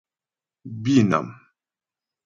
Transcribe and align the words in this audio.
Bînàm. 0.81 1.27